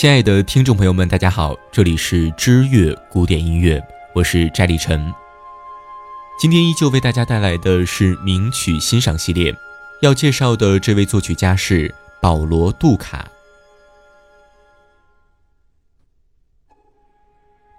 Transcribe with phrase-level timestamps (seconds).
[0.00, 3.78] 亲爱的听众朋友们，大家好，这里是知乐古典音乐，
[4.14, 5.12] 我是翟立晨。
[6.40, 9.54] 今天依旧为大家带来的是名曲欣赏系列，
[10.00, 13.28] 要介绍的这位作曲家是保罗·杜卡。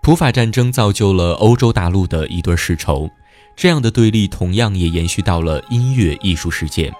[0.03, 3.09] 普法战争造就了欧洲大陆的一对世仇，
[3.55, 6.93] 这样的对立同样也延续到了音乐艺术世界，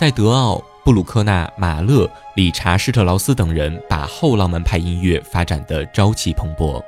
[0.00, 0.64] 在德奥。
[0.84, 6.84] 布鲁克纳、马勒、理查施特劳斯等人把后浪漫派音乐发展的朝气蓬勃，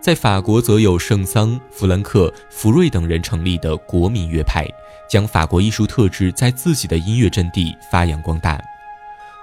[0.00, 4.66] 在法国则有圣桑、弗兰克、福瑞等人成立的国民乐派，
[5.08, 8.60] 将法国艺术特质在自己的音乐阵地发扬光大。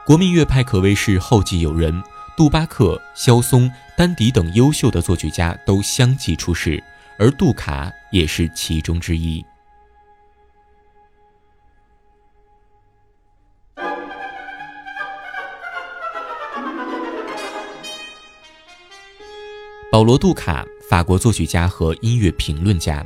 [0.05, 2.03] 国民乐派可谓是后继有人，
[2.35, 6.83] 杜巴克、肖松、丹迪等优秀的作曲家都相继出世，
[7.17, 9.45] 而杜卡也是其中之一。
[20.01, 23.05] 保罗·杜卡，法国作曲家和音乐评论家。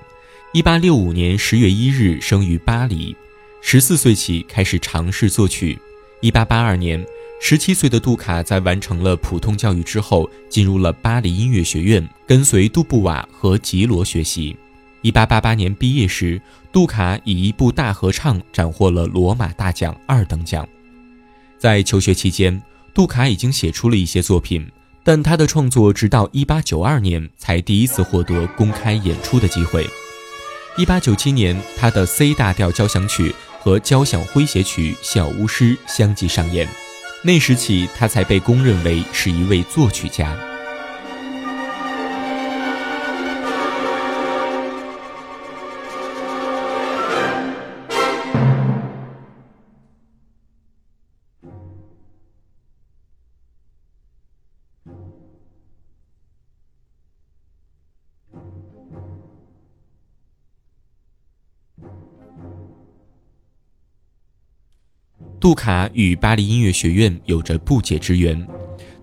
[0.53, 3.13] 一八六五年十月一日生于巴黎，
[3.59, 5.77] 十四岁起开始尝试作曲。
[6.21, 7.05] 一八八二年，
[7.41, 14.55] 十七岁的杜卡在完成了普通教育之后，进入了巴黎音乐学院，跟随杜布瓦和吉罗学习。
[15.01, 20.65] 一八八八年毕业时，杜卡以一部大合唱斩获了罗马大奖二等奖。
[21.57, 24.65] 在求学期间，杜卡已经写出了一些作品。
[25.05, 29.87] 但他的创作直到1892年才第一次获得公开演出的机会。
[30.77, 36.67] 1897年，他的 C 大调交响曲和交响诙谐曲《小巫师》相继上演，
[37.23, 40.35] 那时起他才被公认为是一位作曲家。
[65.45, 68.47] 杜卡与巴黎音乐学院有着不解之缘。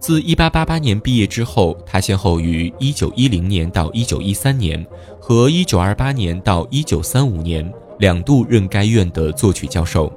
[0.00, 4.84] 自1888年毕业之后，他先后于1910年到1913年
[5.20, 10.12] 和1928年到1935年两度任该院的作曲教授。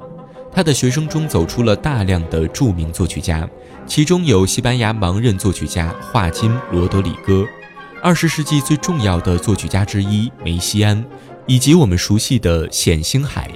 [0.51, 3.47] 他的学生中走出了大量的著名作曲家，
[3.85, 7.45] 其中有西班牙盲人作曲家华金·罗德里戈，
[8.01, 11.05] 二十世纪最重要的作曲家之一梅西安，
[11.45, 13.51] 以及我们熟悉的冼星海。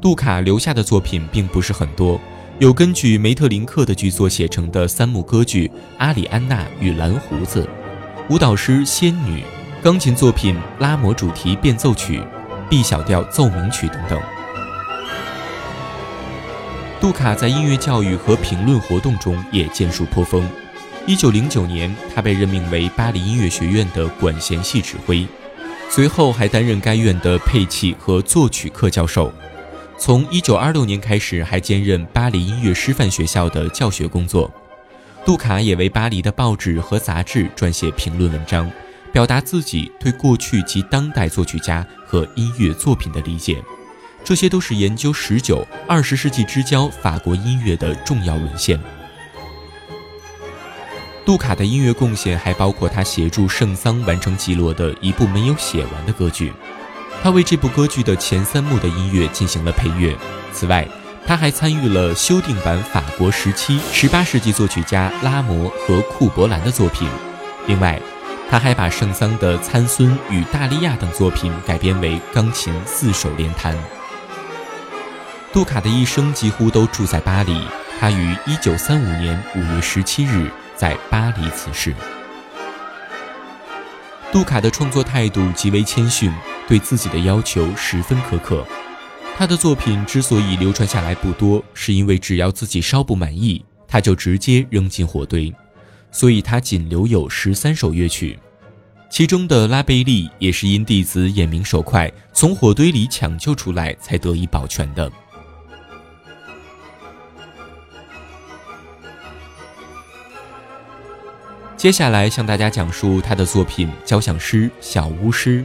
[0.00, 2.18] 杜卡留下的作品并不是很多，
[2.58, 5.68] 有根据梅特林克的剧作写成的三幕歌剧
[5.98, 7.68] 《阿里安娜与蓝胡子》，
[8.32, 9.40] 舞蹈诗《仙女》，
[9.82, 12.18] 钢琴作品《拉摩主题变奏曲》
[12.70, 14.18] ，B 小调奏鸣曲等等。
[16.98, 20.48] 杜卡在音乐教育和评论活动中也建树颇丰。
[21.06, 25.26] 一九零九年，他被任命为巴黎音乐学院的管弦系指挥，
[25.90, 29.30] 随后还担任该院的配器和作曲课教授。
[30.00, 34.50] 从一九二六年开始，还兼任巴黎音乐师范学校的教学工作。
[35.26, 38.68] 杜卡也为巴黎的报纸和杂志撰写评论文章，
[39.12, 43.62] 表达自己对过去及当代作曲家和音乐作品的理解。
[44.24, 48.80] 这些都是研究十九、二十世纪之交法国音乐的重要文献。
[51.26, 56.50] 杜卡的音乐贡献还包括他协助圣桑完成吉罗的一部没有写完的歌剧。
[57.22, 60.16] 他为这部歌剧的前三幕的音乐进行了配乐。
[60.52, 60.88] 此外，
[61.26, 67.08] 他还参与了修订版法国时期十八世纪作曲家拉摩和库伯兰的作品。
[67.66, 68.00] 另外，
[68.50, 73.76] 他还把圣桑的《参孙与大利亚》等作品改编为钢琴四手联弹。
[75.52, 77.60] 杜卡的一生几乎都住在巴黎。
[78.00, 81.94] 他于一九三五年五月十七日在巴黎辞世。
[84.32, 86.32] 杜卡的创作态度极为谦逊。
[86.70, 88.64] 对自己的要求十分苛刻，
[89.36, 95.52] 他的作品之所以流传下来不多，是因为只要自己稍不满意，他就直接扔进火堆，
[96.12, 98.38] 所以他仅留有十三首乐曲，
[99.10, 105.10] 其中的拉贝利也是因弟子眼明手快，从火堆里抢救出来才得以保全的。
[111.76, 115.62] 接下来向大家讲述他的作品《交响诗·小巫师》。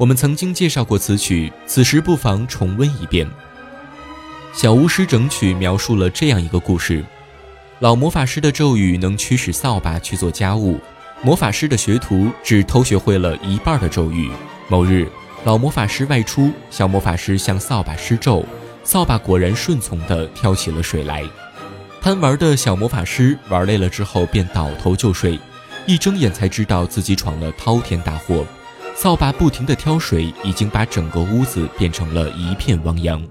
[0.00, 3.26] 我们曾经介绍过此曲，此时不妨重温一遍。
[4.54, 7.04] 《小巫师》整曲描述了这样一个故事：
[7.80, 10.80] 老魔法师的咒语能驱使扫把去做家务，
[11.20, 14.30] 魔法师的学徒只偷学会了一半的咒语。
[14.68, 15.06] 某日，
[15.44, 18.42] 老魔法师外出，小魔法师向扫把施咒，
[18.82, 21.22] 扫把果然顺从地挑起了水来。
[22.00, 25.38] 贪玩的小魔法师玩累了之后便倒头就睡，
[25.84, 28.46] 一睁眼才知道自己闯了滔天大祸。
[29.02, 33.26] 扫把不停地挑水，已经把整个屋子变成了一片汪洋。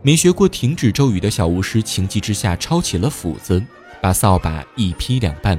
[0.00, 3.60] 没学过停止咒语的小巫师情急之下抄起了斧子，
[4.00, 5.58] 把扫把一劈两半。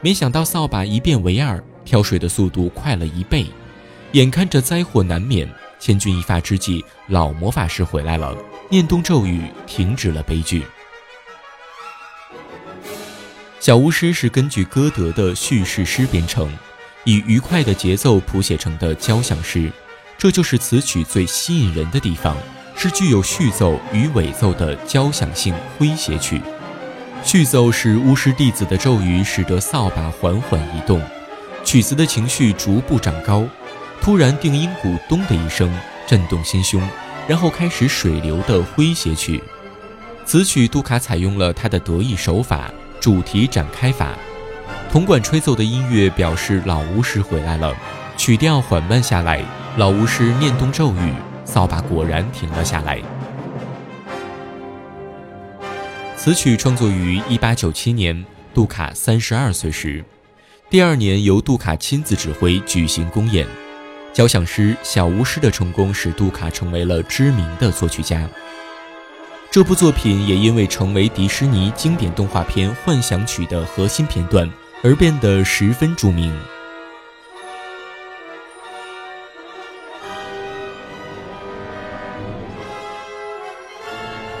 [0.00, 3.46] 没想到扫把一变为二，挑水的速度快了一倍。
[4.10, 5.48] 眼看着灾祸难免，
[5.78, 8.36] 千钧一发之际，老魔法师回来了，
[8.68, 10.64] 念动咒语，停止了悲剧。
[13.60, 16.52] 小巫师是根据歌德的叙事诗编成，
[17.06, 19.70] 以愉快的节奏谱写成的交响诗，
[20.18, 22.36] 这就是此曲最吸引人的地方，
[22.76, 26.42] 是具有序奏与尾奏的交响性诙谐曲。
[27.22, 31.00] 序奏是巫师弟子的咒语，使得扫把缓缓移动，
[31.64, 33.46] 曲子的情绪逐步长高。
[34.00, 35.72] 突然，定音鼓咚的一声，
[36.08, 36.82] 震动心胸，
[37.28, 39.40] 然后开始水流的诙谐曲。
[40.24, 42.68] 此曲杜卡采用了他的得意手法。
[42.98, 44.16] 主题展开法，
[44.96, 47.76] 铜管吹奏的音乐表示老巫师回来了。
[48.16, 49.44] 曲调缓慢下来，
[49.76, 51.12] 老巫师念动咒语，
[51.44, 52.98] 扫把果然停了下来。
[56.16, 60.02] 此曲创作于1897年，杜卡三十二岁时。
[60.70, 63.46] 第二年由杜卡亲自指挥举行公演。
[64.14, 68.26] 交响诗《小巫师》的成功使杜卡成为了知名的作曲家。
[69.50, 74.50] 这部作品也因为成为迪士尼经典动画片《幻想曲》的核心片段
[74.86, 76.32] 而变得十分著名。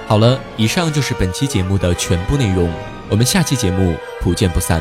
[0.06, 2.72] 好了，以上就是本期节目的全部内容，
[3.08, 4.80] 我们下期节目不见不散。